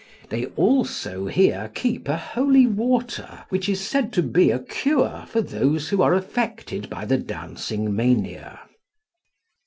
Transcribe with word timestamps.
They 0.29 0.47
also 0.55 1.27
here 1.27 1.69
keep 1.75 2.07
a 2.09 2.17
holy 2.17 2.65
water, 2.65 3.43
which 3.49 3.69
is 3.69 3.79
said 3.81 4.11
to 4.13 4.23
be 4.23 4.49
a 4.49 4.57
cure 4.57 5.25
for 5.27 5.43
those 5.43 5.89
who 5.89 6.01
are 6.01 6.15
affected 6.15 6.89
by 6.89 7.05
the 7.05 7.19
dancing 7.19 7.95
mania. 7.95 8.61